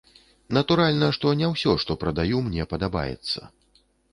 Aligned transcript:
Натуральна, 0.57 1.09
што 1.17 1.33
не 1.43 1.51
ўсё, 1.53 1.75
што 1.83 1.99
прадаю, 2.05 2.41
мне 2.49 2.67
падабаецца. 2.73 3.39